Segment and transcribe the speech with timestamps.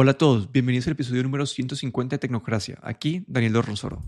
[0.00, 2.78] Hola a todos, bienvenidos al episodio número 150 de Tecnocracia.
[2.84, 4.00] Aquí Daniel Rosoro.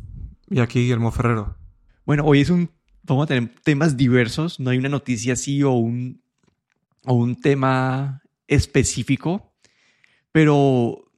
[0.49, 1.57] Y aquí Guillermo Ferrero.
[2.07, 2.71] Bueno, hoy es un.
[3.03, 4.61] Vamos a tener temas diversos.
[4.61, 6.23] No hay una noticia así o un,
[7.07, 9.53] o un tema específico.
[10.31, 11.11] Pero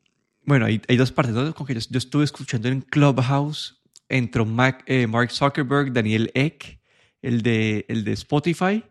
[0.47, 1.35] bueno, hay, hay dos partes.
[1.53, 3.83] Como que yo, yo, estuve escuchando en Clubhouse.
[4.09, 6.81] Entró Mac, eh, Mark Zuckerberg, Daniel Eck,
[7.21, 8.83] el de, el de Spotify.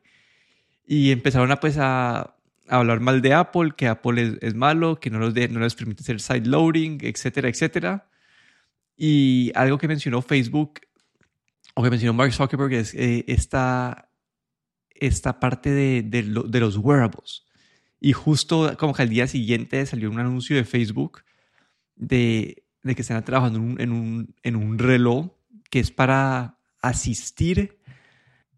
[0.86, 2.36] Y empezaron a, pues, a,
[2.68, 7.00] hablar mal de Apple, que Apple es, malo, que no, les permite hacer side loading,
[7.02, 8.10] etcétera, etcétera.
[8.96, 10.82] Y algo que mencionó Facebook,
[11.74, 14.10] o que mencionó Mark Zuckerberg, es eh, esta,
[15.40, 17.46] parte de, los wearables.
[18.00, 21.24] Y justo como que al día siguiente salió un anuncio de Facebook
[21.96, 25.32] de, que están trabajando en un, en, un, en un, reloj
[25.70, 27.80] que es para asistir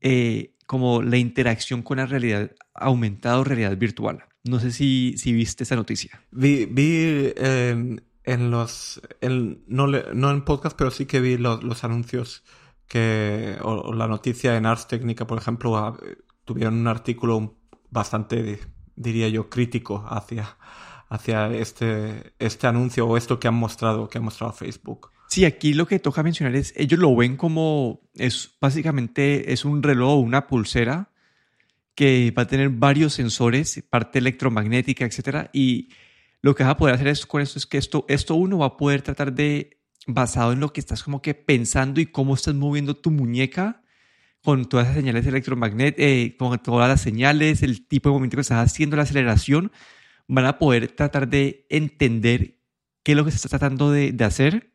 [0.02, 4.24] eh, como la interacción con la realidad aumentada o realidad virtual.
[4.44, 6.22] No sé si, si viste esa noticia.
[6.32, 9.02] Vi, vi eh, en los...
[9.22, 12.44] En, no, no, en podcast, pero sí que vi los, los anuncios
[12.88, 13.58] que...
[13.62, 15.98] O, o, la noticia en Ars Técnica, por ejemplo, a,
[16.46, 17.56] tuvieron un artículo
[17.90, 18.60] bastante,
[18.96, 20.58] diría yo, crítico hacia,
[21.10, 25.13] hacia este, este anuncio o esto que han mostrado, que ha mostrado Facebook.
[25.34, 29.82] Sí, aquí lo que toca mencionar es, ellos lo ven como, es básicamente, es un
[29.82, 31.10] reloj, una pulsera
[31.96, 35.90] que va a tener varios sensores, parte electromagnética, etcétera, y
[36.44, 38.68] lo que vas a poder hacer es, con esto es que esto, esto uno va
[38.68, 42.54] a poder tratar de, basado en lo que estás como que pensando y cómo estás
[42.54, 43.82] moviendo tu muñeca,
[44.44, 48.42] con todas esas señales electromagnéticas, eh, con todas las señales, el tipo de movimiento que
[48.42, 49.72] estás haciendo, la aceleración,
[50.28, 52.60] van a poder tratar de entender
[53.02, 54.73] qué es lo que se está tratando de, de hacer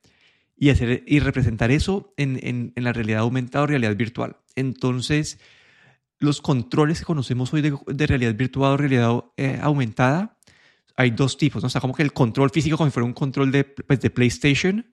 [0.58, 4.36] y, hacer, y representar eso en, en, en, la realidad aumentada o realidad virtual.
[4.56, 5.38] Entonces,
[6.18, 10.36] los controles que conocemos hoy de, de realidad virtual o realidad eh, aumentada,
[10.96, 11.70] hay dos tipos, ¿no?
[11.70, 14.84] Sea, como que el control físico como si fuera un control de, pues, de PlayStation,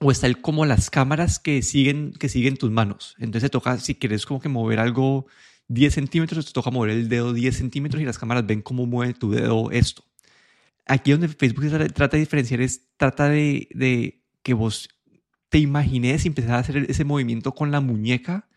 [0.00, 3.14] o está el como las cámaras que siguen, que siguen tus manos.
[3.18, 5.26] Entonces te toca, si quieres como que mover algo
[5.68, 9.12] 10 centímetros, te toca mover el dedo 10 centímetros y las cámaras ven cómo mueve
[9.12, 10.04] tu dedo esto.
[10.86, 14.88] Aquí donde Facebook trata de diferenciar es, trata de, de que vos
[15.48, 18.48] te imagines y empezar a hacer ese movimiento con la muñeca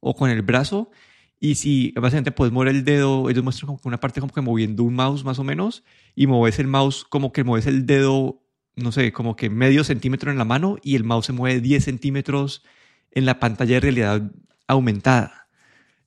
[0.00, 0.90] o con el brazo.
[1.38, 4.82] Y si básicamente puedes mover el dedo, ellos muestran como una parte como que moviendo
[4.82, 5.84] un mouse más o menos,
[6.14, 8.42] y mueves el mouse como que mueves el dedo,
[8.76, 11.84] no sé, como que medio centímetro en la mano y el mouse se mueve 10
[11.84, 12.64] centímetros
[13.10, 14.32] en la pantalla de realidad
[14.66, 15.48] aumentada.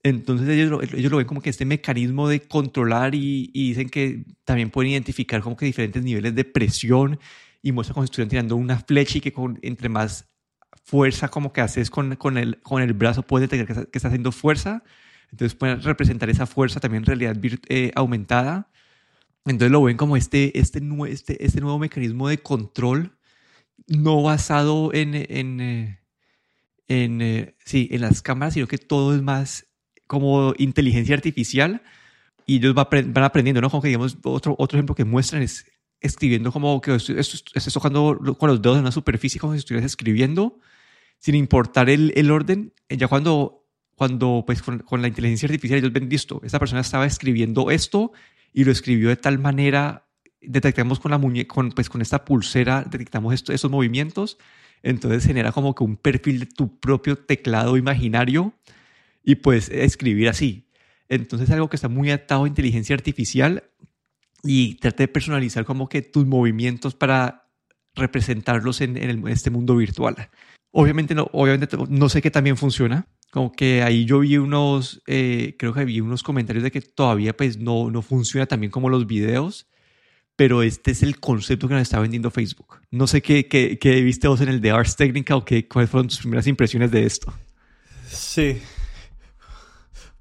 [0.03, 3.89] Entonces ellos lo, ellos lo ven como que este mecanismo de controlar y, y, dicen
[3.89, 7.19] que también pueden identificar como que diferentes niveles de presión
[7.61, 10.29] y muestra como si estuvieran tirando una flecha y que con, entre más
[10.83, 14.07] fuerza como que haces con, con, el, con el brazo puedes detectar que que está
[14.07, 14.83] haciendo fuerza.
[15.31, 17.37] Entonces pueden representar esa fuerza también en realidad
[17.69, 18.69] eh, aumentada.
[19.45, 23.17] Entonces lo ven como este, este, este, este nuevo mecanismo de control
[23.87, 25.99] no basado en, en, eh,
[26.87, 29.67] en, eh, sí, en las cámaras, sino que todo es más
[30.07, 31.81] como inteligencia artificial
[32.45, 33.69] y ellos van aprendiendo, ¿no?
[33.69, 35.65] Como que digamos, otro, otro ejemplo que muestran es
[36.01, 40.59] escribiendo como que estés tocando con los dedos en una superficie como si estuvieras escribiendo,
[41.17, 42.73] sin importar el, el orden.
[42.89, 43.65] Ya cuando,
[43.95, 48.11] cuando pues con, la inteligencia artificial ellos ven, listo, esta persona estaba escribiendo esto
[48.53, 50.07] y lo escribió de tal manera,
[50.41, 54.37] detectamos con la muñeca, con, pues con esta pulsera, detectamos esto, estos movimientos,
[54.83, 58.53] entonces genera como que un perfil de tu propio teclado imaginario
[59.23, 60.67] y puedes escribir así.
[61.09, 63.63] Entonces algo que está muy atado a inteligencia artificial
[64.43, 67.49] y trate de personalizar como que tus movimientos para
[67.95, 70.29] representarlos en, en, el, en este mundo virtual.
[70.71, 73.07] Obviamente no, obviamente no sé qué también funciona.
[73.31, 77.35] Como que ahí yo vi unos, eh, creo que vi unos comentarios de que todavía
[77.35, 79.67] pues no, no funciona también como los videos,
[80.35, 82.79] pero este es el concepto que nos está vendiendo Facebook.
[82.91, 85.89] No sé qué, qué, qué viste vos en el de Ars Technica o qué, cuáles
[85.89, 87.33] fueron tus primeras impresiones de esto.
[88.07, 88.61] Sí.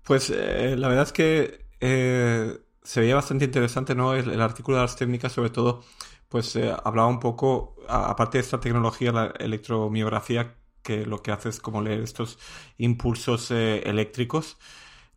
[0.02, 4.14] Pues eh, la verdad es que eh, se veía bastante interesante, ¿no?
[4.14, 5.82] El, el artículo de las técnicas, sobre todo,
[6.28, 11.32] pues eh, hablaba un poco, a, aparte de esta tecnología, la electromiografía, que lo que
[11.32, 12.38] hace es como leer estos
[12.78, 14.56] impulsos eh, eléctricos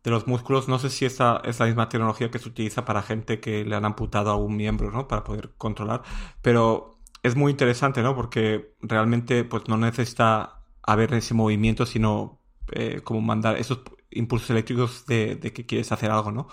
[0.04, 0.68] de los músculos.
[0.68, 3.76] No sé si esta es la misma tecnología que se utiliza para gente que le
[3.76, 5.06] han amputado algún miembro, ¿no?
[5.08, 6.02] Para poder controlar.
[6.42, 8.16] Pero es muy interesante, ¿no?
[8.16, 12.40] Porque realmente, pues no necesita haber ese movimiento, sino
[12.72, 13.80] eh, como mandar esos
[14.10, 16.48] impulsos eléctricos de, de que quieres hacer algo, ¿no?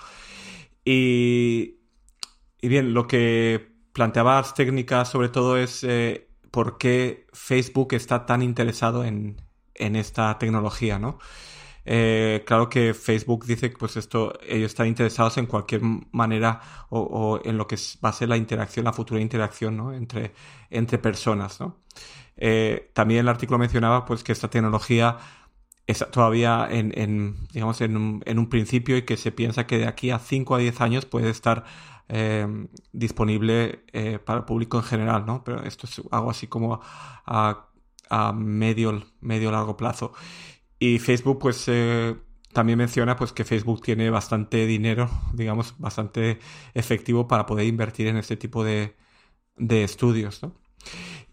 [0.90, 1.82] Y,
[2.62, 8.26] y, bien, lo que planteaba Ars Técnica sobre todo es eh, por qué Facebook está
[8.26, 9.36] tan interesado en,
[9.76, 11.20] en esta tecnología, ¿no?
[11.84, 15.82] Eh, claro que Facebook dice que pues esto, ellos están interesados en cualquier
[16.12, 19.94] manera o, en lo que va a ser la interacción, la futura interacción ¿no?
[19.94, 20.34] entre,
[20.70, 21.60] entre personas.
[21.60, 21.82] ¿no?
[22.38, 25.18] Eh, también el artículo mencionaba pues que esta tecnología
[25.88, 30.20] está todavía en, digamos, en un, principio y que se piensa que de aquí a
[30.20, 31.66] 5 a 10 años puede estar
[32.10, 32.48] eh,
[32.92, 33.84] disponible
[34.26, 35.44] para el público en general, ¿no?
[35.44, 36.82] Pero esto es algo así como
[37.26, 37.68] a,
[38.36, 40.14] medio, medio largo plazo.
[40.80, 42.16] Y Facebook, pues, eh,
[42.54, 46.40] también menciona pues que Facebook tiene bastante dinero, digamos, bastante
[46.74, 48.96] efectivo para poder invertir en este tipo de,
[49.58, 50.42] de estudios.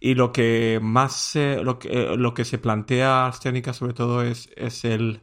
[0.05, 4.51] Y lo que más, lo, que, eh, lo que se plantea Arsénica sobre todo es,
[4.55, 5.23] es el,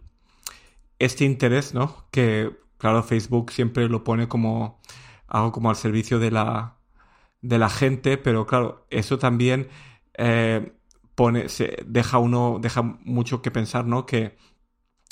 [0.98, 2.08] este interés, ¿no?
[2.10, 2.50] Que,
[2.80, 4.82] claro, Facebook siempre lo pone como
[5.28, 6.80] algo como al servicio de la,
[7.42, 9.70] de la gente, pero claro, eso también
[10.18, 10.74] eh,
[11.14, 14.08] pone, se, deja uno, deja mucho que pensar, ¿no?
[14.08, 14.36] Que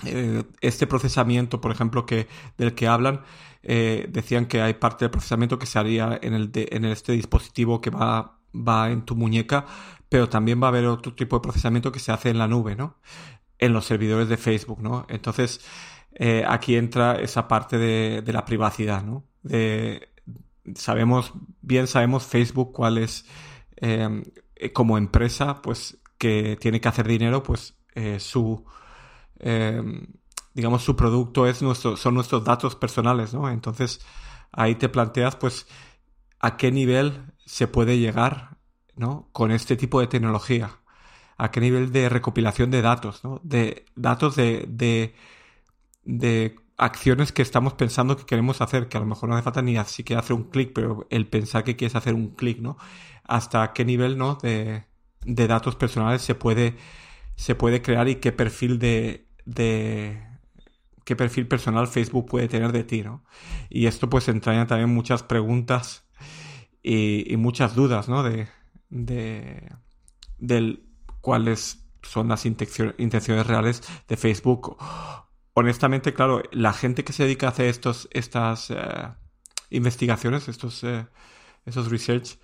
[0.04, 2.28] eh, este procesamiento, por ejemplo, que,
[2.58, 3.22] del que hablan,
[3.62, 7.92] decían que hay parte del procesamiento que se haría en, el en este dispositivo que
[7.92, 9.66] va, va en tu muñeca,
[10.10, 12.76] pero también va a haber otro tipo de procesamiento que se hace en la nube,
[12.76, 12.98] ¿no?
[13.58, 15.06] En los servidores de Facebook, ¿no?
[15.10, 15.62] Entonces,
[16.14, 19.26] eh, aquí entra esa parte de, la privacidad, ¿no?
[20.76, 23.26] Sabemos, bien sabemos Facebook cuál es
[23.78, 24.24] eh,
[24.74, 28.66] como empresa, pues que tiene que hacer dinero, pues eh, su,
[29.40, 29.82] eh,
[30.54, 33.50] digamos, su producto es nuestro, son nuestros datos personales, ¿no?
[33.50, 34.02] Entonces
[34.52, 35.66] ahí te planteas, pues,
[36.40, 38.58] a qué nivel se puede llegar,
[38.96, 39.28] ¿no?
[39.32, 40.82] Con este tipo de tecnología,
[41.36, 43.42] a qué nivel de recopilación de datos, ¿no?
[43.44, 45.16] De datos de, de,
[46.04, 49.64] de acciones que estamos pensando que queremos hacer, que a lo mejor no hace falta
[49.64, 52.78] ni siquiera hacer un clic, pero el pensar que quieres hacer un clic, ¿no?
[53.24, 54.36] hasta qué nivel ¿no?
[54.36, 54.84] de,
[55.26, 56.78] de, datos personales se puede,
[57.36, 60.22] se puede crear y qué perfil de, de
[61.04, 63.24] qué perfil personal Facebook puede tener de ti, ¿no?
[63.70, 66.09] Y esto pues entraña también muchas preguntas
[66.84, 68.24] y, muchas dudas, ¿no?
[68.24, 68.48] De,
[68.90, 69.72] de,
[70.38, 70.84] del
[71.22, 74.78] cuáles son las intenciones reales de Facebook.
[75.54, 78.76] Honestamente, claro, la gente que se dedica a hacer estos, estas eh,
[79.70, 81.06] investigaciones, estos, eh,
[81.66, 82.40] estos research,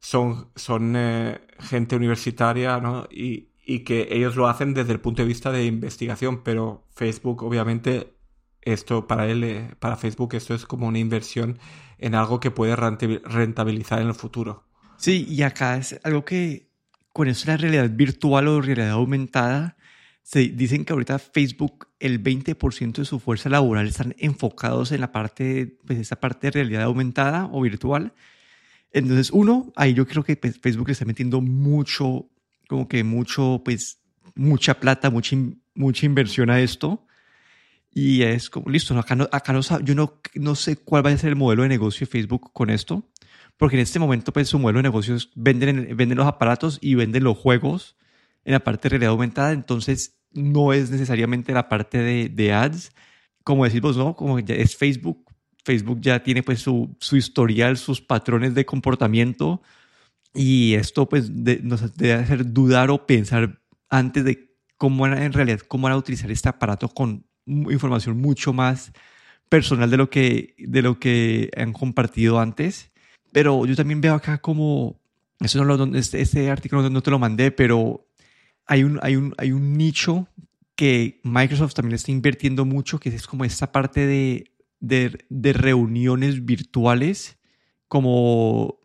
[0.00, 3.08] son, son eh, gente universitaria, ¿no?
[3.10, 7.42] Y, y, que ellos lo hacen desde el punto de vista de investigación, pero Facebook,
[7.42, 8.17] obviamente,
[8.62, 11.58] esto para él, eh, para Facebook, esto es como una inversión
[11.98, 14.64] en algo que puede rentabilizar en el futuro.
[14.96, 16.68] Sí, y acá es algo que
[17.12, 19.76] con eso la realidad virtual o realidad aumentada,
[20.22, 25.10] se dicen que ahorita Facebook, el 20% de su fuerza laboral están enfocados en la
[25.10, 28.12] parte, pues esa parte de realidad aumentada o virtual
[28.92, 32.28] entonces, uno, ahí yo creo que pues, Facebook le está metiendo mucho,
[32.68, 34.00] como que mucho, pues,
[34.34, 35.36] mucha plata, mucha,
[35.74, 37.06] mucha inversión a esto.
[37.98, 41.16] Y es como, listo, acá, no, acá no, yo no, no sé cuál va a
[41.18, 43.08] ser el modelo de negocio de Facebook con esto,
[43.56, 46.94] porque en este momento, pues, su modelo de negocio es venden, venden los aparatos y
[46.94, 47.96] venden los juegos
[48.44, 52.92] en la parte de realidad aumentada, entonces no es necesariamente la parte de, de ads,
[53.42, 54.14] como decimos, ¿no?
[54.14, 55.28] Como ya es Facebook
[55.68, 59.60] Facebook ya tiene pues su, su historial, sus patrones de comportamiento
[60.32, 63.60] y esto pues nos debe hacer dudar o pensar
[63.90, 68.92] antes de cómo era en realidad, cómo era utilizar este aparato con información mucho más
[69.48, 72.90] personal de lo que, de lo que han compartido antes.
[73.32, 75.00] Pero yo también veo acá como,
[75.40, 78.06] eso no lo, este, este artículo no te lo mandé, pero
[78.66, 80.28] hay un, hay un, hay un nicho
[80.74, 86.44] que Microsoft también está invirtiendo mucho, que es como esta parte de de, de reuniones
[86.44, 87.38] virtuales
[87.88, 88.78] como,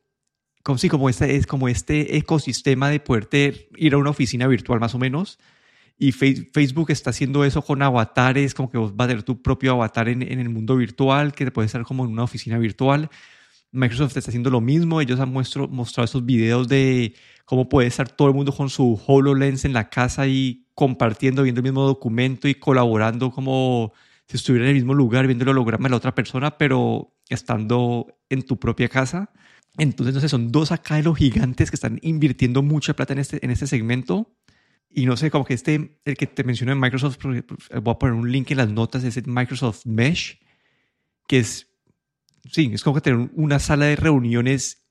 [0.64, 4.80] como, sí, como, este, es como este ecosistema de poder ir a una oficina virtual
[4.80, 5.40] más o menos.
[6.04, 9.72] Y Facebook está haciendo eso con avatares, como que vos vas a tener tu propio
[9.72, 13.10] avatar en, el mundo virtual, que puede estar como en una oficina virtual.
[13.72, 15.00] Microsoft está haciendo lo mismo.
[15.00, 19.64] Ellos han mostrado esos videos de cómo puede estar todo el mundo con su HoloLens
[19.64, 23.94] en la casa y compartiendo, viendo el mismo documento y colaborando como
[24.28, 28.08] si estuviera en el mismo lugar viendo el holograma de la otra persona, pero estando
[28.28, 29.32] en tu propia casa.
[29.78, 33.20] Entonces, no sé, son dos acá de los gigantes que están invirtiendo mucha plata en
[33.20, 34.36] este, en este segmento.
[34.96, 38.14] Y no sé, como que este, el que te mencioné en Microsoft, voy a poner
[38.14, 40.40] un link en las notas, es el Microsoft Mesh,
[41.28, 41.68] que es,
[42.52, 44.88] sí, es como que tener una sala de reuniones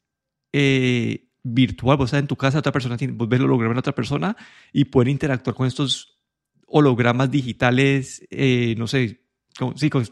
[0.52, 1.96] eh, virtual.
[1.98, 4.36] Vos estás en tu casa, otra persona tiene, vos ves el holograma de otra persona
[4.72, 6.20] y pueden interactuar con estos
[6.66, 9.22] hologramas digitales, eh, no sé,
[9.56, 10.04] como, sí, como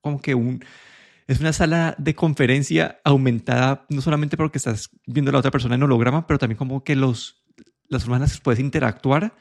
[0.00, 0.64] como que un,
[1.26, 5.74] es una sala de conferencia aumentada, no solamente porque estás viendo a la otra persona
[5.74, 7.43] en holograma, pero también como que los,
[7.88, 9.34] las formas en las que puedes interactuar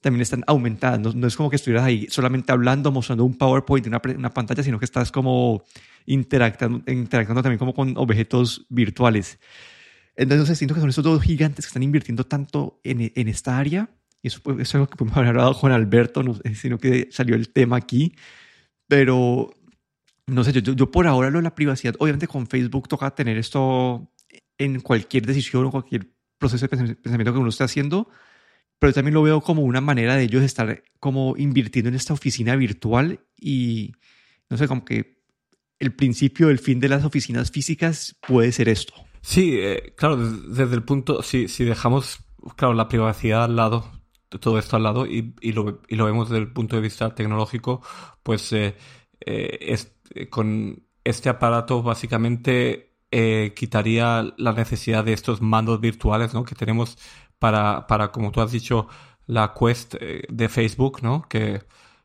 [0.00, 1.14] también están aumentadas.
[1.14, 4.78] No, es como que estuvieras ahí solamente hablando, mostrando un PowerPoint, una, una pantalla, sino
[4.78, 5.62] que estás como
[6.06, 9.38] interactuando, interactuando también como con objetos virtuales.
[10.16, 13.90] Entonces, siento que son estos dos gigantes que están invirtiendo tanto en, en esta área.
[14.22, 17.34] Y eso, eso, es algo que podemos haber hablado con Alberto, no sino que salió
[17.34, 18.14] el tema aquí.
[18.86, 19.50] Pero,
[20.26, 23.38] no sé, yo, yo por ahora lo de la privacidad, obviamente con Facebook toca tener
[23.38, 24.10] esto
[24.58, 28.08] en cualquier decisión o cualquier proceso de pensamiento que uno esté haciendo,
[28.80, 32.56] pero también lo veo como una manera de ellos estar como invirtiendo en esta oficina
[32.56, 33.92] virtual y
[34.48, 35.20] no sé, como que
[35.78, 38.94] el principio, el fin de las oficinas físicas puede ser esto.
[39.22, 42.20] Sí, eh, claro, desde el punto, si, si dejamos,
[42.56, 43.90] claro, la privacidad al lado,
[44.40, 47.14] todo esto al lado y, y, lo, y lo, vemos desde el punto de vista
[47.14, 47.82] tecnológico,
[48.22, 48.74] pues eh,
[49.20, 49.92] eh, es,
[50.30, 56.44] con este aparato básicamente eh, quitaría la necesidad de estos mandos virtuales ¿no?
[56.44, 56.98] que tenemos
[57.38, 58.88] para, para, como tú has dicho,
[59.26, 61.26] la Quest eh, de Facebook, ¿no?
[61.28, 61.62] que,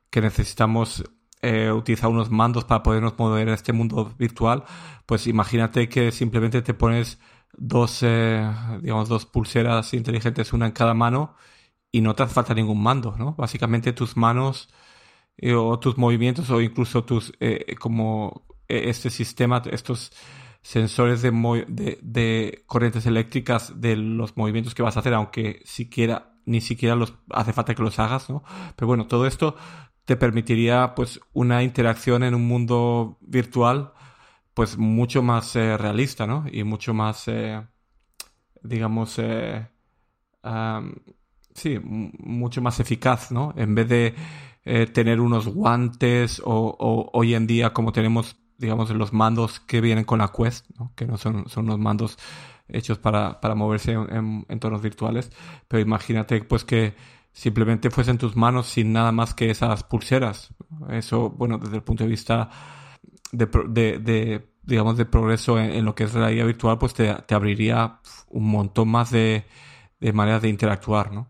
[0.09, 1.03] que necesitamos
[1.47, 4.63] eh, utilizar unos mandos para podernos mover en este mundo virtual,
[5.05, 7.19] pues imagínate que simplemente te pones
[7.53, 8.49] dos, eh,
[8.81, 11.35] digamos, dos pulseras inteligentes, una en cada mano,
[11.91, 13.35] y no te hace falta ningún mando, ¿no?
[13.35, 14.69] Básicamente tus manos
[15.37, 17.33] eh, o tus movimientos o incluso tus,
[17.79, 20.11] como este sistema, estos
[20.65, 21.29] sensores de,
[21.67, 26.95] de, de, corrientes eléctricas de los movimientos que vas a hacer, aunque siquiera, ni siquiera
[26.95, 28.43] los hace falta que los hagas, ¿no?
[28.75, 29.55] Pero bueno, todo esto
[30.05, 33.93] te permitiría pues una interacción en un mundo virtual
[34.55, 36.45] pues mucho más eh, realista, ¿no?
[36.51, 37.61] Y mucho más, eh,
[38.63, 39.67] digamos, eh,
[41.53, 43.53] sí, mucho más eficaz, ¿no?
[43.55, 44.15] En vez de
[44.93, 50.19] tener unos guantes o, hoy en día como tenemos, digamos, los mandos que vienen con
[50.19, 50.91] la Quest, ¿no?
[50.95, 52.17] Que no son, son unos mandos
[52.67, 55.31] hechos para, para moverse en, en entornos virtuales,
[55.67, 56.95] pero imagínate pues que
[57.31, 60.53] simplemente fuesen tus manos sin nada más que esas pulseras.
[60.89, 62.49] Eso, bueno, desde el punto de vista
[63.31, 67.13] de, de, de digamos, de progreso en, en, lo que es realidad virtual, pues te,
[67.13, 69.45] te abriría un montón más de,
[69.99, 71.29] de, maneras de interactuar, ¿no?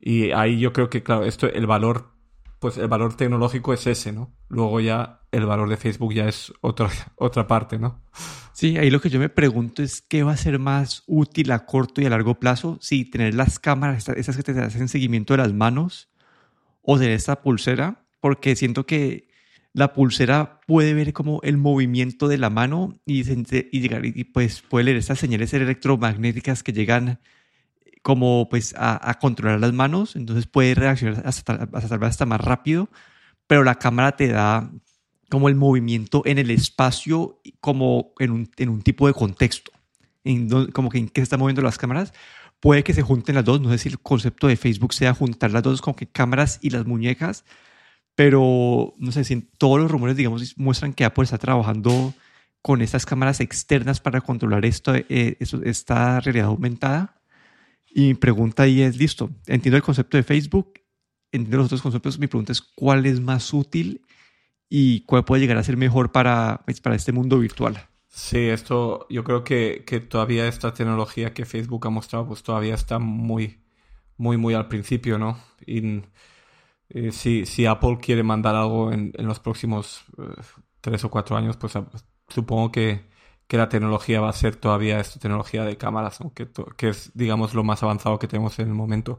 [0.00, 2.12] Y ahí yo creo que, claro, esto, el valor,
[2.58, 4.32] pues el valor tecnológico es ese, ¿no?
[4.48, 8.02] Luego ya el valor de Facebook ya es otra, otra parte, ¿no?
[8.52, 11.64] Sí, ahí lo que yo me pregunto es qué va a ser más útil a
[11.64, 15.38] corto y a largo plazo, si tener las cámaras, esas que te hacen seguimiento de
[15.38, 16.08] las manos,
[16.82, 19.28] o tener esta pulsera, porque siento que
[19.74, 24.62] la pulsera puede ver como el movimiento de la mano y, y llegar y pues
[24.62, 27.20] puede leer estas señales electromagnéticas que llegan
[28.02, 32.88] como pues a, a controlar las manos, entonces puede reaccionar hasta, hasta hasta más rápido,
[33.46, 34.70] pero la cámara te da
[35.28, 39.72] como el movimiento en el espacio, como en un, en un tipo de contexto,
[40.24, 42.12] en como que en qué se están moviendo las cámaras.
[42.60, 45.52] Puede que se junten las dos, no sé si el concepto de Facebook sea juntar
[45.52, 47.44] las dos, como que cámaras y las muñecas,
[48.14, 52.14] pero no sé si todos los rumores, digamos, muestran que Apple está trabajando
[52.62, 57.17] con estas cámaras externas para controlar esto, eh, esta realidad aumentada.
[57.98, 60.74] Y mi pregunta ahí es, listo, entiendo el concepto de Facebook,
[61.32, 64.02] entiendo los otros conceptos, mi pregunta es, ¿cuál es más útil
[64.68, 67.88] y cuál puede llegar a ser mejor para, pues, para este mundo virtual.
[68.06, 72.74] Sí, esto yo creo que, que, todavía esta tecnología que Facebook ha mostrado pues todavía
[72.74, 73.64] está muy,
[74.16, 75.36] muy, muy al principio, ¿no?
[75.66, 76.02] Y
[76.90, 80.40] eh, si, si, Apple quiere mandar algo en, en los próximos eh,
[80.80, 81.74] tres o cuatro años, pues
[82.28, 83.07] supongo que,
[83.48, 86.32] que, la tecnología va a ser todavía esta tecnología de cámaras, ¿no?
[86.32, 89.18] que, es, digamos, lo más avanzado que tenemos en el momento.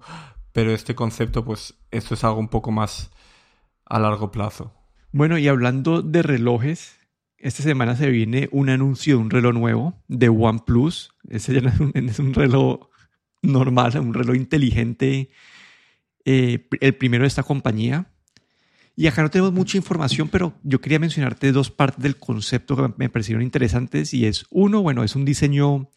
[0.54, 3.12] Pero este concepto, pues esto es algo un poco más
[3.86, 4.74] a largo plazo.
[5.12, 7.00] Bueno, y hablando de relojes,
[7.38, 11.12] esta semana se viene un anuncio de un reloj nuevo de OnePlus.
[11.30, 12.90] Ese ya no es un, es un reloj
[13.42, 15.30] normal, un reloj inteligente,
[16.26, 18.12] eh, el primero de esta compañía.
[19.00, 22.94] Y acá no tenemos mucha información, pero yo quería mencionarte dos partes del concepto que
[22.98, 24.14] me parecieron interesantes.
[24.14, 25.90] Y es uno, bueno, es un diseño,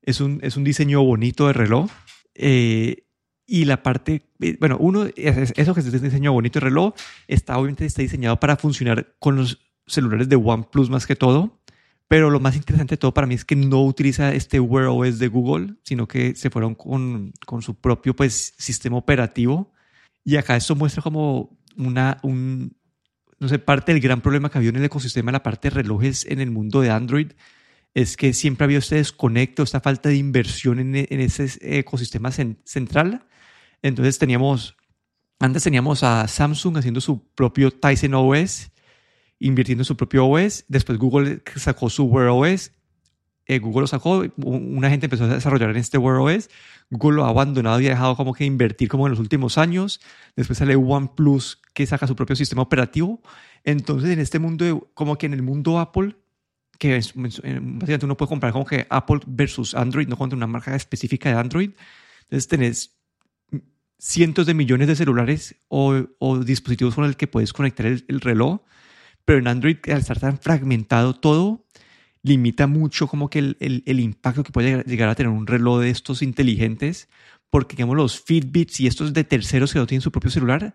[0.00, 1.90] es un, es un diseño bonito de reloj.
[2.34, 3.04] Eh,
[3.46, 6.94] y la parte, eh, bueno, uno, eso que es un diseño bonito de reloj,
[7.28, 11.60] está obviamente está diseñado para funcionar con los celulares de OnePlus más que todo.
[12.08, 15.18] Pero lo más interesante de todo para mí es que no utiliza este Wear OS
[15.18, 19.74] de Google, sino que se fueron con, con su propio pues, sistema operativo.
[20.24, 22.76] Y acá esto muestra como una, un,
[23.38, 26.26] no sé, parte del gran problema que había en el ecosistema, la parte de relojes
[26.26, 27.32] en el mundo de Android,
[27.94, 33.26] es que siempre había este desconecto, esta falta de inversión en, en ese ecosistema central
[33.82, 34.76] entonces teníamos,
[35.38, 38.70] antes teníamos a Samsung haciendo su propio Tizen OS,
[39.38, 40.64] invirtiendo en su propio OS.
[40.68, 42.72] Después Google sacó su Wear OS.
[43.50, 46.48] Eh, Google lo sacó, una gente empezó a desarrollar en este Wear OS,
[46.88, 50.00] Google lo ha abandonado y ha dejado como que invertir como en los últimos años,
[50.36, 53.20] después sale OnePlus que saca su propio sistema operativo,
[53.64, 56.14] entonces en este mundo, como que en el mundo Apple,
[56.78, 60.76] que es, básicamente uno puede comprar como que Apple versus Android, no contra una marca
[60.76, 61.70] específica de Android,
[62.22, 63.00] entonces tenés
[63.98, 66.04] cientos de millones de celulares o,
[66.44, 68.60] dispositivos con el que puedes conectar el, el reloj,
[69.24, 71.66] pero en Android al estar tan fragmentado todo,
[72.22, 75.90] limita mucho como que el, el, impacto que puede llegar a tener un reloj de
[75.90, 77.08] estos inteligentes,
[77.48, 80.74] porque digamos los Fitbits y estos de terceros que no tienen su propio celular,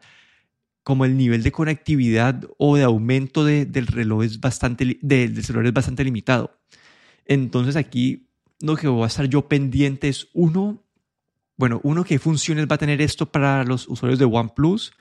[0.84, 5.68] como el nivel de conectividad o de aumento de, del reloj es bastante, del celular
[5.68, 6.60] es bastante limitado.
[7.26, 10.84] Entonces aquí lo que voy a estar yo pendiente es uno,
[11.58, 14.94] bueno, uno, qué funciones va a tener esto para los usuarios de OnePlus,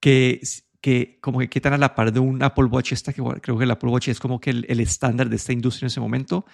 [0.00, 0.40] que
[0.80, 3.64] que como que quedan a la par de un Apple Watch, esta que creo que
[3.64, 6.46] el Apple Watch es como que el, estándar de esta industria en ese momento.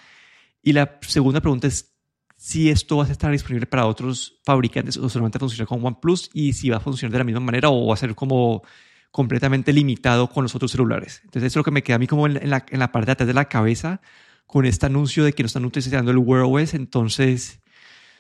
[0.63, 1.95] Y la segunda pregunta es
[2.37, 6.53] si esto va a estar disponible para otros fabricantes o solamente funciona con OnePlus y
[6.53, 8.63] si va a funcionar de la misma manera o va a ser como
[9.11, 11.21] completamente limitado con los otros celulares.
[11.25, 13.07] Entonces eso es lo que me queda a mí como en la, en la parte
[13.07, 14.01] de atrás de la cabeza
[14.47, 16.75] con este anuncio de que no están utilizando el Wear OS.
[16.75, 17.61] Entonces,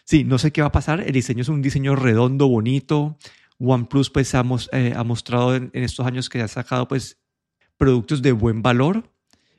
[0.04, 1.00] sí, no sé qué va a pasar.
[1.00, 3.16] El diseño es un diseño redondo, bonito.
[3.58, 7.18] OnePlus pues ha, eh, ha mostrado en, estos años que ha sacado pues
[7.76, 9.10] productos de buen valor.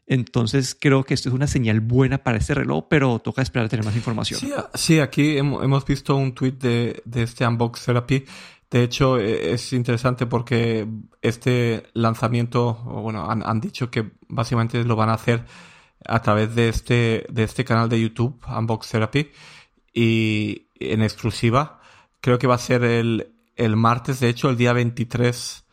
[0.05, 3.69] Entonces creo que esto es una señal buena para este reloj, pero toca esperar a
[3.69, 4.39] tener más información.
[4.73, 8.23] Sí, aquí hemos visto un tweet de, de este Unbox Therapy.
[8.69, 10.87] De hecho, e, es interesante porque
[11.21, 15.45] este lanzamiento, bueno, han, han, dicho que básicamente lo van a hacer
[16.05, 19.31] a través de este, de este canal de YouTube, Unbox Therapy,
[19.93, 21.81] y en exclusiva.
[22.21, 25.65] Creo que va a ser el, el martes, de hecho, el día 23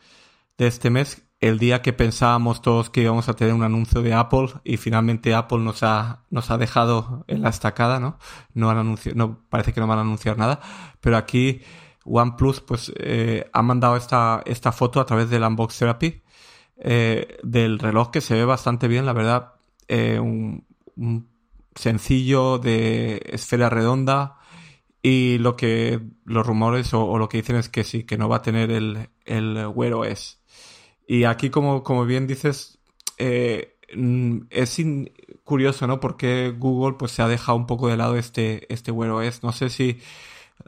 [0.57, 4.13] de este mes, el día que pensábamos todos que íbamos a tener un anuncio de
[4.13, 8.17] Apple y finalmente Apple nos ha, nos ha dejado en la estacada, ¿no?
[8.53, 10.59] No han anunciado, parece que no van a anunciar nada,
[11.01, 11.61] pero aquí
[12.05, 16.21] OnePlus pues eh, ha mandado esta, esta foto a través del Unbox Therapy
[16.77, 19.53] eh, del reloj que se ve bastante bien, la verdad,
[19.87, 20.65] eh, un
[21.75, 24.34] sencillo de esfera redonda,
[25.07, 28.37] y lo que los rumores o, lo que dicen es que sí, que no va
[28.37, 30.39] a tener el, el Wear OS.
[31.07, 32.79] Y aquí, como, como bien dices,
[33.19, 34.81] eh, mm, es
[35.43, 35.99] curioso, ¿no?
[35.99, 39.43] Porque Google pues se ha dejado un poco de lado este, este Wear OS.
[39.43, 39.99] No sé si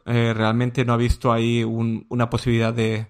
[0.05, 3.07] eh, realmente no ha visto ahí una posibilidad de,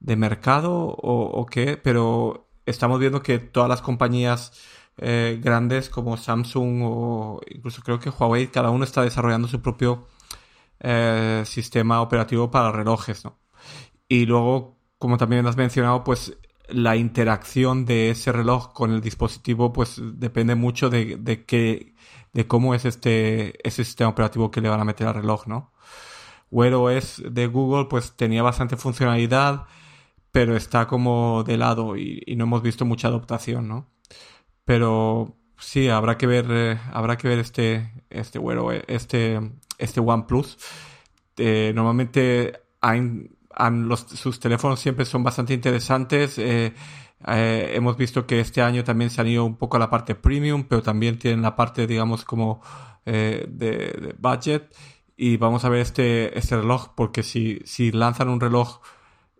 [0.00, 4.52] de mercado o, qué, pero estamos viendo que todas las compañías
[4.98, 10.08] eh, grandes como Samsung o incluso creo que Huawei, cada uno está desarrollando su propio
[10.80, 13.38] eh, sistema operativo para relojes, ¿no?
[14.08, 16.36] Y luego, como también has mencionado, pues
[16.68, 21.94] la interacción de ese reloj con el dispositivo, pues depende mucho de, de qué,
[22.32, 25.72] de cómo es este, ese sistema operativo que le van a meter al reloj, ¿no?
[26.50, 26.74] Wear
[27.30, 29.66] de Google, pues tenía bastante funcionalidad,
[30.32, 33.88] pero está como de lado y, no hemos visto mucha adaptación, ¿no?
[34.64, 39.40] Pero sí, habrá que ver, eh, habrá que ver este, este Wear OS, este
[39.80, 40.58] este OnePlus.
[41.36, 42.60] Eh, normalmente
[44.14, 46.38] sus teléfonos siempre son bastante interesantes.
[46.38, 46.74] Eh,
[47.26, 50.14] eh, hemos visto que este año también se han ido un poco a la parte
[50.14, 52.60] premium, pero también tienen la parte, digamos, como
[53.04, 54.74] de, budget.
[55.16, 58.80] Y vamos a ver este, este reloj, porque si, si lanzan un reloj,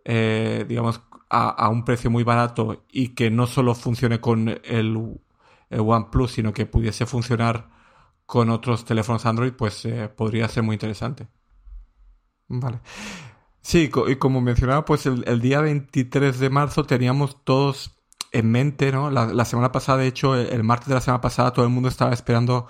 [0.04, 5.18] digamos, a, un precio muy barato y que no solo funcione con el,
[5.70, 7.79] el OnePlus, sino que pudiese funcionar
[8.30, 11.26] con otros teléfonos Android, pues eh, podría ser muy interesante.
[12.46, 12.78] Vale.
[13.60, 19.10] Sí, y como mencionaba, pues el, día 23 de marzo teníamos todos en mente, ¿no?
[19.10, 22.12] La, semana pasada, de hecho, el, martes de la semana pasada, todo el mundo estaba
[22.12, 22.68] esperando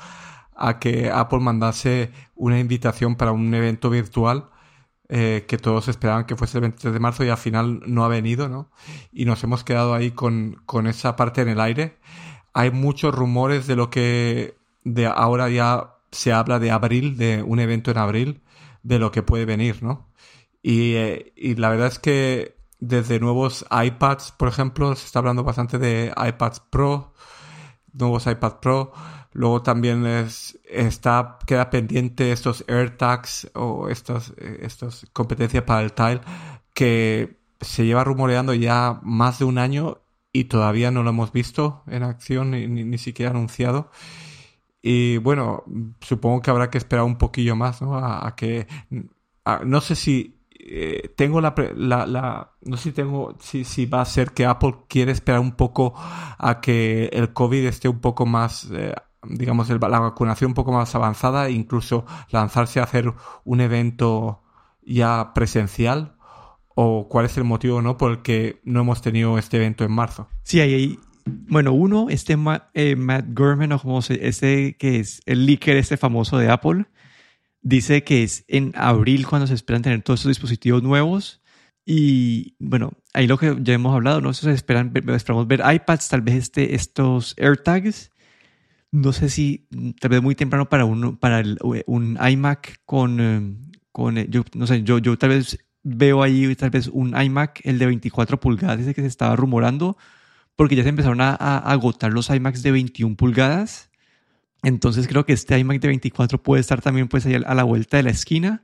[0.57, 4.49] a que Apple mandase una invitación para un evento virtual
[5.11, 8.09] eh, que todos esperaban que fuese el 23 de marzo y al final no ha
[8.09, 8.70] venido, ¿no?
[9.12, 11.99] Y nos hemos quedado ahí con, con esa parte en el aire.
[12.55, 17.61] Hay muchos rumores de lo que de ahora ya se habla de abril, de un
[17.61, 18.43] evento en abril,
[18.83, 20.09] de lo que puede venir, ¿no?
[20.62, 25.45] Y, eh, y la verdad es que desde nuevos iPads, por ejemplo, se está hablando
[25.45, 27.12] bastante de iPads Pro,
[27.93, 28.93] nuevos iPad Pro.
[29.33, 36.21] Luego también es, está, queda pendiente estos AirTags o estas, estas competencias para el Tile
[36.75, 39.99] que se lleva rumoreando ya más de un año
[40.33, 43.90] y todavía no lo hemos visto en acción ni, ni siquiera anunciado.
[44.83, 45.64] Y bueno,
[46.01, 47.97] supongo que habrá que esperar un poquillo más, ¿no?
[47.97, 48.66] A, que...
[49.64, 53.37] no sé si eh, tengo la, la, No sé si tengo...
[53.40, 57.66] Si, si va a ser que Apple quiere esperar un poco a que el COVID
[57.66, 58.69] esté un poco más...
[58.73, 63.12] Eh, digamos, la vacunación un poco más avanzada e incluso lanzarse a hacer
[63.45, 64.43] un evento
[64.83, 66.16] ya presencial?
[66.75, 69.93] ¿O cuál es el motivo no por el que no hemos tenido este evento en
[69.93, 70.29] marzo?
[70.45, 70.99] Sí, ahí,
[71.49, 72.37] bueno, uno, este
[72.75, 76.87] eh, Matt Gurman, o como se, este que es el leaker este famoso de Apple,
[77.62, 81.43] dice que es en abril cuando se esperan tener todos estos dispositivos nuevos.
[81.85, 84.33] Y bueno, ahí lo que ya hemos hablado, ¿no?
[84.33, 88.11] Se esperan, esperamos ver iPads, tal vez este, estos AirTags.
[88.93, 89.69] No sé si
[90.01, 91.43] tal vez muy temprano para un, para
[91.87, 93.57] un iMac con, eh,
[93.93, 97.61] con eh, yo, no sé, yo, yo tal vez veo ahí tal vez un iMac,
[97.64, 99.97] el de 24 pulgadas, ese que se estaba rumorando,
[100.61, 103.88] porque ya se empezaron a, agotar los iMacs de 21 pulgadas.
[104.62, 107.96] Entonces creo que este iMac de 24 puede estar también pues ahí a la vuelta
[107.96, 108.62] de la esquina.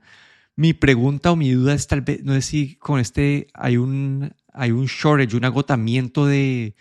[0.55, 4.31] Mi pregunta o mi duda es tal vez, no sé si con este hay un,
[4.53, 6.75] hay un shortage, un agotamiento de,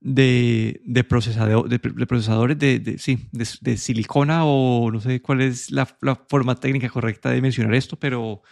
[0.00, 5.96] de, de, procesador, de, procesadores de, sí, de, silicona o no sé cuál es la,
[6.00, 8.42] la, forma técnica correcta de mencionar esto, pero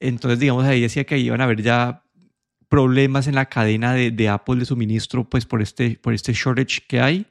[0.00, 2.02] entonces digamos ahí decía que iban a haber ya
[2.68, 6.82] problemas en la cadena de, de, Apple de suministro, pues por este, por este shortage
[6.86, 7.26] que hay.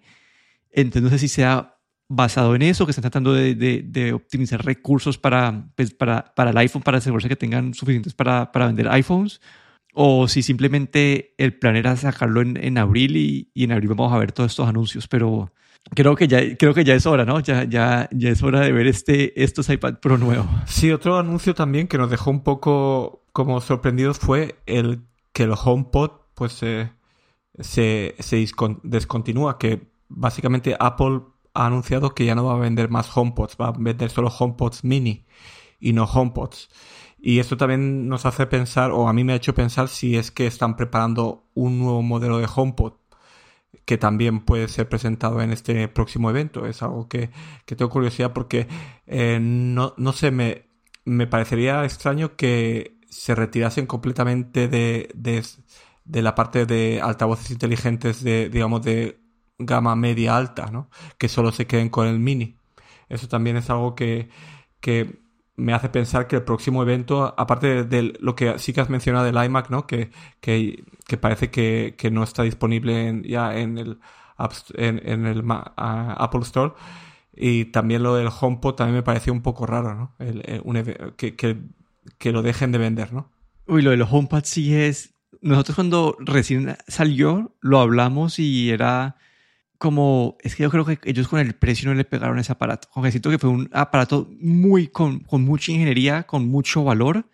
[0.72, 1.78] Entonces no sé si sea
[2.10, 6.58] basado en eso, que están tratando de, de, optimizar recursos para, pues, para, para, el
[6.58, 9.42] iPhone, para asegurarse que tengan suficientes para, para, vender iPhones,
[9.94, 14.14] o si simplemente el plan era sacarlo en, en abril y, y, en abril vamos
[14.14, 15.52] a ver todos estos anuncios, pero
[15.96, 17.40] creo que ya, creo que ya es hora, ¿no?
[17.42, 20.48] Ya, ya, ya es hora de ver este, estos iPad Pro nuevos.
[20.66, 25.02] Sí, otro anuncio también que nos dejó un poco como sorprendidos fue el
[25.38, 26.90] que el HomePod pues se,
[27.60, 28.16] se
[28.82, 31.22] descontinúa, que básicamente Apple
[31.54, 34.84] ha anunciado que ya no va a vender más HomePods, va a vender solo HomePods
[34.84, 35.28] mini
[35.80, 36.70] y no HomePods.
[37.20, 40.32] Y esto también nos hace pensar, o a mí me ha hecho pensar, si es
[40.32, 42.94] que están preparando un nuevo modelo de HomePod
[43.86, 46.66] que también puede ser presentado en este próximo evento.
[46.66, 47.30] Es algo que,
[47.68, 48.68] tengo curiosidad porque
[49.06, 50.66] eh, no, no sé, me,
[51.06, 58.48] me parecería extraño que se retirasen completamente de, de, la parte de altavoces inteligentes de,
[58.50, 59.20] digamos, de
[59.58, 60.90] gama media alta, ¿no?
[61.18, 62.60] Que solo se queden con el mini.
[63.10, 64.30] Eso también es algo que,
[64.80, 65.20] que
[65.56, 69.26] me hace pensar que el próximo evento, aparte de lo que sí que has mencionado
[69.26, 69.88] del iMac, ¿no?
[69.88, 74.00] Que, que, que parece que, que, no está disponible ya en el,
[74.76, 76.74] en, el Apple Store.
[77.34, 80.14] Y también lo del HomePod también me pareció un poco raro, ¿no?
[81.18, 81.58] que, que,
[82.18, 83.32] que lo dejen de vender, ¿no?
[83.68, 85.14] Uy, lo del HomePod sí es...
[85.42, 89.18] Nosotros cuando recién salió lo hablamos y era
[89.78, 90.38] como...
[90.42, 92.88] Es que yo creo que ellos con el precio no le pegaron ese aparato.
[92.96, 97.26] Aunque siento que fue un aparato muy con, con mucha ingeniería, con mucho valor,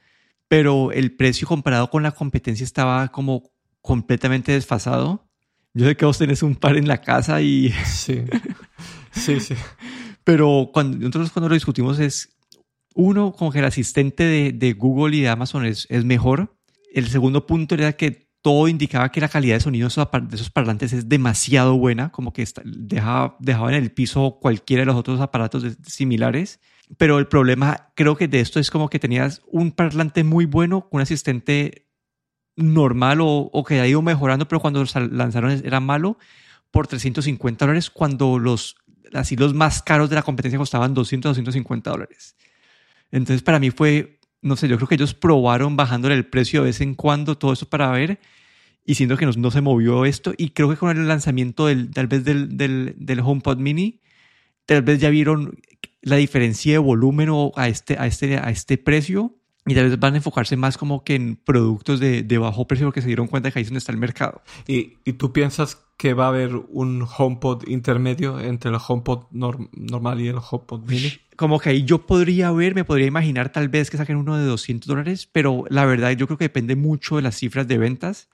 [0.47, 5.27] pero el precio comparado con la competencia estaba como completamente desfasado.
[5.73, 7.69] Yo sé que vos tenés un par en la casa y...
[7.85, 8.23] Sí,
[9.11, 9.55] sí, sí.
[10.23, 12.29] Pero cuando, nosotros cuando lo discutimos es
[12.93, 16.55] uno, como que el asistente de, Google y de Amazon es, es, mejor.
[16.93, 20.93] El segundo punto era que todo indicaba que la calidad de sonido de esos parlantes
[20.93, 25.65] es demasiado buena, como que dejaba, dejaba en el piso cualquiera de los otros aparatos
[25.87, 26.59] similares.
[26.97, 30.87] Pero el problema creo que de esto es como que tenías un parlante muy bueno,
[30.91, 31.87] un asistente
[32.55, 36.17] normal o, o que ha ido mejorando, pero cuando los lanzaron era malo
[36.69, 38.75] por 350 dólares, cuando los,
[39.13, 42.35] así los más caros de la competencia costaban 200, 250 dólares.
[43.13, 46.67] Entonces para mí fue, no sé, yo creo que ellos probaron bajándole el precio de
[46.67, 48.19] vez en cuando todo eso para ver
[48.85, 50.33] y siento que no, se movió esto.
[50.35, 54.01] Y creo que con el lanzamiento del, tal vez del, del, del HomePod mini,
[54.65, 55.59] tal vez ya vieron
[56.01, 59.99] la diferencia de volumen o a este, a este, a este precio y tal vez
[59.99, 63.27] van a enfocarse más como que en productos de, de bajo precio porque se dieron
[63.27, 64.41] cuenta que ahí es donde está el mercado.
[64.67, 70.19] ¿Y, ¿Y, tú piensas que va a haber un HomePod intermedio entre el HomePod normal
[70.19, 71.13] y el HomePod mini?
[71.37, 74.45] Como que ahí yo podría ver, me podría imaginar tal vez que saquen uno de
[74.45, 78.29] 200 dólares, pero la verdad yo creo que depende mucho de las cifras de ventas.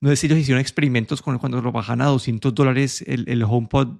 [0.00, 3.42] No sé si ellos hicieron experimentos con cuando lo bajan a 200 dólares el, el
[3.42, 3.96] HomePod,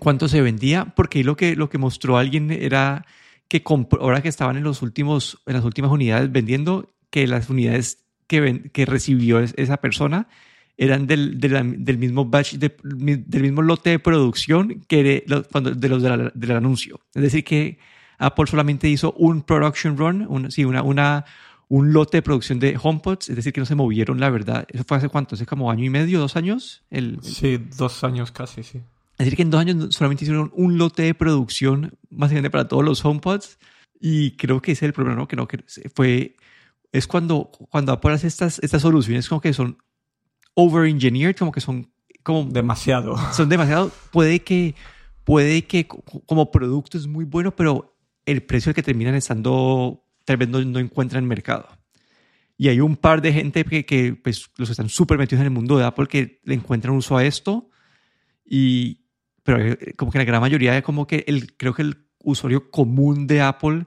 [0.00, 3.06] cuánto se vendía, porque lo que, lo que mostró alguien era
[3.50, 3.64] que
[4.00, 8.70] ahora que estaban en, los últimos, en las últimas unidades vendiendo, que las unidades que,
[8.72, 10.28] que recibió esa persona
[10.78, 15.24] eran del, del mismo batch, del mismo lote de producción que de,
[15.76, 17.00] de los del anuncio.
[17.12, 17.78] Es decir, que
[18.18, 21.24] Apple solamente hizo un production run, un, sí, una, una,
[21.68, 24.64] un lote de producción de HomePods, es decir, que no se movieron, la verdad.
[24.68, 25.34] ¿Eso fue hace cuánto?
[25.34, 26.82] ¿Hace como año y medio, dos años?
[26.88, 28.80] El, sí, dos años casi, sí.
[29.20, 32.68] Es decir, que en dos años solamente hicieron un lote de producción más grande para
[32.68, 33.58] todos los HomePods.
[34.00, 35.28] Y creo que ese es el problema, ¿no?
[35.28, 35.62] Que no, que
[35.94, 36.36] fue,
[36.90, 39.76] es cuando, cuando Apple hace estas, estas soluciones como que son
[40.54, 42.50] over-engineered, como que son como...
[42.50, 43.14] Demasiado.
[43.34, 43.92] Son demasiado.
[44.10, 44.74] Puede que,
[45.24, 50.48] puede que como producto es muy bueno, pero el precio que terminan estando tal vez
[50.48, 51.68] no, no encuentran mercado.
[52.56, 55.52] Y hay un par de gente que, que pues, los están súper metidos en el
[55.52, 57.68] mundo de Apple que le encuentran uso a esto.
[58.46, 58.99] Y,
[59.42, 62.70] pero eh, como que la gran mayoría de como que el, creo que el usuario
[62.70, 63.86] común de Apple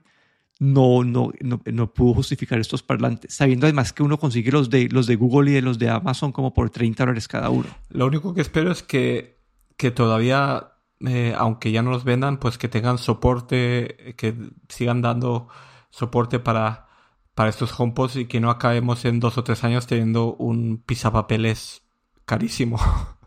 [0.60, 4.88] no, no, no, no, pudo justificar estos parlantes, sabiendo además que uno consigue los de,
[4.89, 7.68] los de Google y de los de Amazon como por 30 dólares cada uno.
[7.89, 9.39] Lo único que espero es que,
[9.76, 14.36] que todavía, eh, aunque ya no los vendan, pues que tengan soporte, que
[14.70, 15.50] sigan dando
[15.89, 16.88] soporte para,
[17.36, 21.84] para estos HomePods y que no acabemos en dos o tres años teniendo un pisapapeles
[22.26, 22.80] carísimo.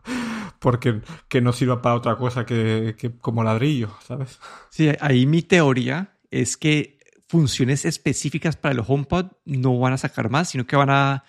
[0.67, 4.41] Porque que no sirva para otra cosa que, que como ladrillo, ¿sabes?
[4.69, 6.99] Sí, ahí mi teoría es que
[7.29, 11.23] funciones específicas para el HomePod no van a sacar más, sino que van a,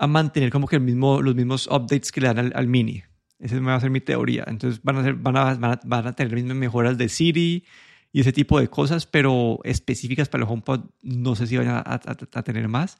[0.00, 3.04] a mantener como que el mismo, los mismos updates que le dan al, al Mini.
[3.38, 4.42] Esa va a ser mi teoría.
[4.48, 7.64] Entonces van a, ser, van a, van a, van a tener mismas mejoras de Siri
[8.10, 11.84] y ese tipo de cosas, pero específicas para el HomePod no sé si van a,
[11.84, 12.98] a tener más.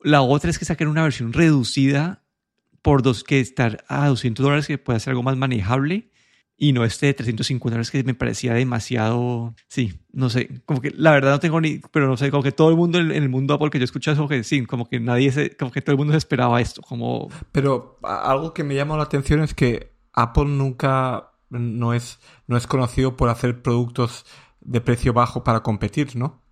[0.00, 2.22] La otra es que saquen una versión reducida
[2.82, 6.10] por dos, que estar a 200 dólares, que pueda ser algo más manejable
[6.60, 10.90] y no este de 350 dólares que me parecía demasiado, sí, no sé, como que
[10.90, 13.28] la verdad no tengo ni, pero no sé, como que todo el mundo en el
[13.28, 15.92] mundo Apple que yo escuché eso, que sí, como que nadie, se, como que todo
[15.92, 17.28] el mundo se esperaba esto, como...
[17.52, 22.66] Pero algo que me llama la atención es que Apple nunca no es, no es
[22.66, 24.26] conocido por hacer productos
[24.60, 26.42] de precio bajo para competir, ¿no?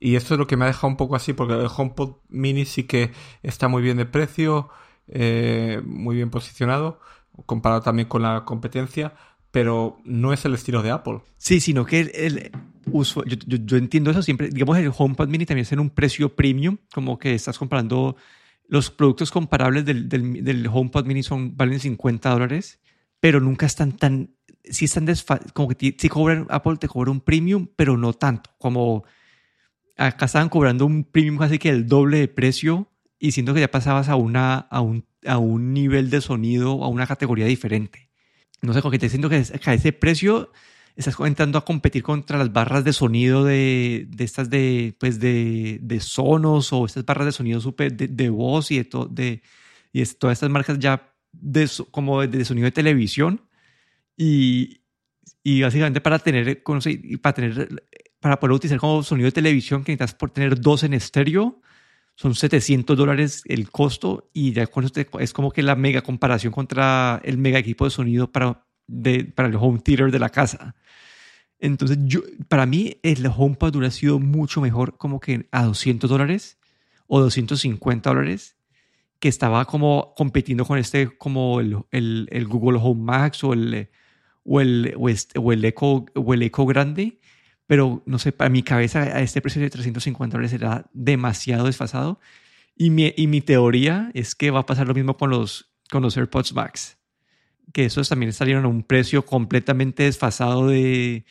[0.00, 2.64] Y esto es lo que me ha dejado un poco así, porque el HomePod Mini
[2.64, 3.12] sí que
[3.44, 4.70] está muy bien de precio,
[5.08, 7.00] eh, muy bien posicionado,
[7.46, 9.14] comparado también con la competencia,
[9.50, 11.20] pero no es el estilo de Apple.
[11.36, 12.52] Sí, sino que el, el
[12.86, 14.48] uso, yo, yo, yo, entiendo eso siempre.
[14.48, 18.16] Digamos, el HomePod Mini también es en un precio premium, como que estás comprando
[18.68, 22.80] los productos comparables del, del, del HomePod Mini son valen 50 dólares,
[23.20, 24.34] pero nunca están tan,
[24.64, 25.06] sí están
[25.52, 29.04] como que si cobran, Apple te cobra un premium, pero no tanto, como
[29.98, 32.88] acá estaban cobrando un premium casi que el doble de precio
[33.22, 36.88] y siento que ya pasabas a, una, a, un, a un nivel de sonido, a
[36.88, 38.10] una categoría diferente.
[38.62, 40.50] No sé, como que te siento que a ese precio
[40.96, 45.78] estás entrando a competir contra las barras de sonido de, de estas de, pues de,
[45.80, 49.40] de, Sonos o estas barras de sonido super de, de voz y de, to, de
[49.92, 53.40] y es, todas estas marcas ya de, como de, sonido de televisión.
[54.16, 54.82] Y,
[55.44, 56.60] y básicamente para tener,
[57.22, 57.84] para tener,
[58.18, 61.61] para poder utilizar como sonido de televisión que necesitas por tener dos en estéreo,
[62.14, 66.52] son 700 dólares el costo y ya con esto es como que la mega comparación
[66.52, 68.64] contra el mega equipo de sonido para,
[69.34, 70.74] para el home theater de la casa.
[71.58, 76.58] Entonces, yo, para mí el HomePod hubiera sido mucho mejor como que a 200 dólares
[77.06, 78.56] o 250 dólares,
[79.20, 83.90] que estaba como compitiendo con este, como el, el, Google Home Max o el,
[84.44, 87.20] o el, o, este, el, Echo, o el Echo grande
[87.66, 92.20] pero no sé, para mi cabeza a este precio de 350 dólares era demasiado desfasado.
[92.76, 96.02] Y mi, y mi teoría es que va a pasar lo mismo con los, con
[96.02, 96.98] los AirPods Max,
[97.72, 101.24] que esos también salieron a un precio completamente desfasado de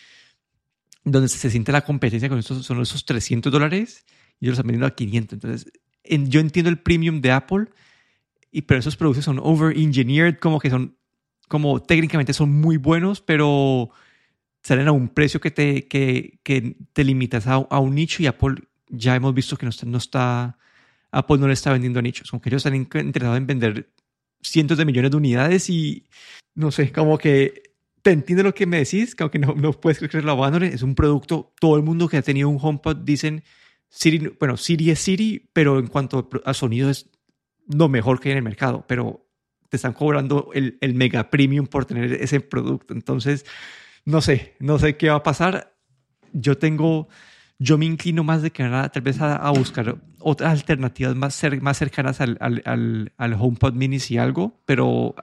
[1.04, 4.06] donde se siente la competencia con estos, son esos 300 dólares
[4.39, 5.34] y ellos están vendiendo a 500.
[5.34, 5.72] Entonces,
[6.04, 7.67] en, yo entiendo el premium de Apple,
[8.52, 10.98] y, pero esos productos son over-engineered, como que son,
[11.48, 13.91] como técnicamente son muy buenos, pero
[14.63, 18.28] salen a un precio que te, que, que te limitas a, a, un nicho y
[18.28, 18.56] Apple
[18.89, 20.58] ya hemos visto que no está, no está,
[21.12, 23.89] Apple no le está vendiendo nichos, como que ellos están interesados en vender
[24.41, 26.06] cientos de millones de unidades y
[26.56, 27.71] no sé, como que
[28.02, 30.82] te entiendo lo que me decís, que no, no puedes creer que lo abandonen, es
[30.84, 33.43] un producto, todo el mundo que ha tenido un HomePod dicen,
[33.89, 37.10] Siri, bueno, Siri es Siri, pero en cuanto a sonido es
[37.67, 39.28] lo mejor que hay en el mercado, pero
[39.69, 43.45] te están cobrando el, el mega premium por tener ese producto, entonces
[44.06, 45.74] no sé, no sé qué va a pasar.
[46.34, 47.08] Yo tengo,
[47.60, 51.36] yo me inclino más de que nada tal vez a, a buscar otras alternativas más,
[51.36, 55.16] cer más cercanas al, al, al, al, HomePod mini si algo, pero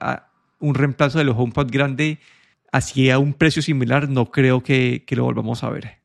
[0.59, 2.19] un reemplazo del HomePod grande
[2.71, 5.99] así a un precio similar no creo que, que lo volvamos a ver.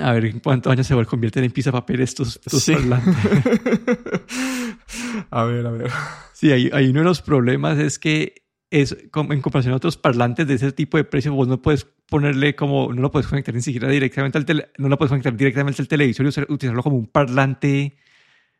[0.00, 2.74] A ver en cuántos años se convierten en pizza papel estos, estos sí.
[5.30, 5.90] a ver, a ver.
[6.34, 10.46] Sí, hay, hay uno de los problemas es que es en comparación a otros parlantes
[10.46, 13.62] de ese tipo de precio, vos no puedes ponerle como, no lo puedes conectar ni
[13.62, 17.06] siquiera directamente al tele, no lo puedes conectar directamente al televisor y utilizarlo como un
[17.06, 17.96] parlante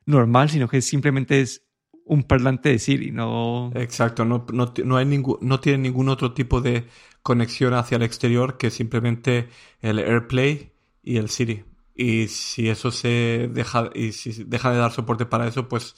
[0.06, 1.62] normal, sino que simplemente es
[2.04, 3.70] un parlante de Siri, no...
[3.74, 6.86] Exacto, no, no, no, hay no tiene ningún otro tipo de
[7.22, 9.48] conexión hacia el exterior que simplemente
[9.80, 11.64] el AirPlay y el Siri.
[11.94, 15.94] Y si eso se deja, y si deja de dar soporte para eso, pues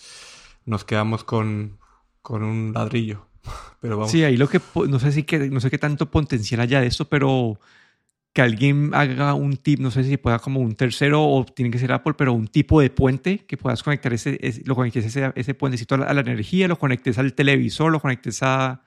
[0.65, 1.79] nos quedamos con,
[2.23, 3.30] con un ladrillo.
[3.81, 4.11] Pero vamos.
[4.11, 6.87] Sí, ahí lo que no sé si que no sé qué tanto potencial haya de
[6.87, 7.59] esto, pero
[8.33, 11.79] que alguien haga un tip, no sé si pueda como un tercero o tiene que
[11.79, 15.55] ser Apple, pero un tipo de puente que puedas conectar ese, lo conectes ese, ese
[15.55, 18.83] puentecito a la, energía, lo conectes al televisor, lo conectes a,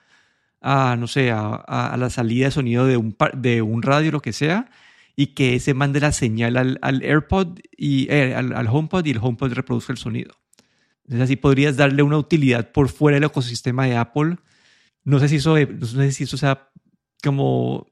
[0.98, 4.70] no sé, a, la salida de sonido de un, de un radio, lo que sea,
[5.16, 9.12] y que ese mande la señal al, al AirPod y eh, al, al, HomePod y
[9.12, 10.36] el HomePod reproduzca el sonido.
[11.06, 14.38] Entonces así podrías darle una utilidad por fuera del ecosistema de Apple.
[15.04, 16.70] No sé si eso, no sé si eso sea
[17.22, 17.88] como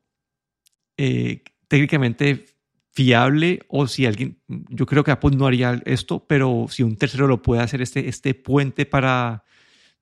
[0.98, 2.46] eh, técnicamente
[2.94, 7.28] fiable o si alguien, yo creo que Apple no haría esto, pero si un tercero
[7.28, 9.44] lo puede hacer, este, este puente para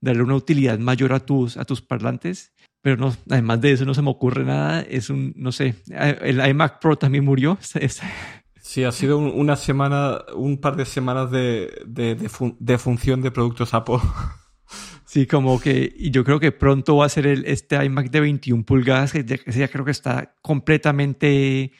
[0.01, 2.53] darle una utilidad mayor a tus, a tus parlantes.
[2.81, 4.81] Pero no, además de eso no se me ocurre nada.
[4.81, 7.57] Es un, no sé, el iMac Pro también murió.
[8.69, 13.73] Sí, ha sido una semana, un par de semanas de, de, de, función de productos
[13.73, 13.97] Apple.
[15.05, 18.19] Sí, como que, y yo creo que pronto va a ser el, este iMac de
[18.19, 21.71] 21 pulgadas, que ya, creo que está completamente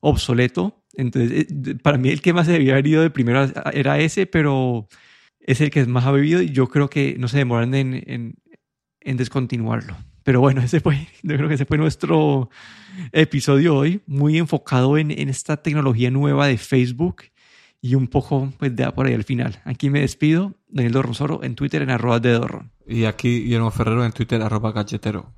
[0.00, 0.82] obsoleto.
[0.94, 4.24] Entonces, eh, para mí el que más se debía haber ido de primero era ese,
[4.24, 4.88] pero
[5.40, 8.34] es el que más ha vivido y yo creo que no se demoran en,
[9.00, 9.98] en descontinuarlo.
[10.22, 12.50] Pero bueno, ese fue, yo creo que ese fue nuestro
[13.12, 17.22] episodio hoy, muy enfocado en, en esta tecnología nueva de Facebook
[17.82, 19.60] y un poco pues de por ahí al final.
[19.64, 22.70] Aquí me despido, Daniel Dorronsoro en Twitter en arroba de Dorron.
[22.86, 25.32] Y aquí Guillermo Ferrero en Twitter arroba galletero.